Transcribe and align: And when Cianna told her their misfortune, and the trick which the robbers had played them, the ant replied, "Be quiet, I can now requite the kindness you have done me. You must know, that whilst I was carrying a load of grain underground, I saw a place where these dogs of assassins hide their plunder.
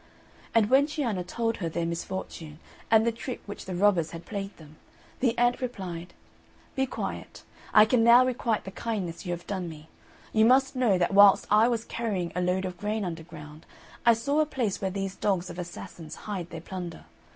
And 0.55 0.71
when 0.71 0.87
Cianna 0.87 1.23
told 1.23 1.57
her 1.57 1.69
their 1.69 1.85
misfortune, 1.85 2.57
and 2.89 3.05
the 3.05 3.11
trick 3.11 3.39
which 3.45 3.65
the 3.65 3.75
robbers 3.75 4.09
had 4.09 4.25
played 4.25 4.57
them, 4.57 4.77
the 5.19 5.37
ant 5.37 5.61
replied, 5.61 6.15
"Be 6.73 6.87
quiet, 6.87 7.43
I 7.71 7.85
can 7.85 8.03
now 8.03 8.25
requite 8.25 8.63
the 8.63 8.71
kindness 8.71 9.27
you 9.27 9.31
have 9.31 9.45
done 9.45 9.69
me. 9.69 9.89
You 10.33 10.43
must 10.45 10.75
know, 10.75 10.97
that 10.97 11.13
whilst 11.13 11.45
I 11.51 11.67
was 11.67 11.85
carrying 11.85 12.31
a 12.35 12.41
load 12.41 12.65
of 12.65 12.77
grain 12.79 13.05
underground, 13.05 13.63
I 14.03 14.15
saw 14.15 14.39
a 14.39 14.45
place 14.47 14.81
where 14.81 14.89
these 14.89 15.15
dogs 15.15 15.51
of 15.51 15.59
assassins 15.59 16.15
hide 16.25 16.49
their 16.49 16.61
plunder. 16.61 17.05